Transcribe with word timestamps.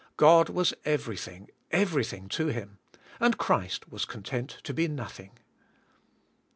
God 0.17 0.49
was 0.49 0.73
everything, 0.83 1.51
everything 1.69 2.27
to 2.29 2.47
Him, 2.47 2.79
and 3.19 3.37
Christ 3.37 3.91
was 3.91 4.03
content 4.03 4.57
to 4.63 4.73
be 4.73 4.87
nothing. 4.87 5.37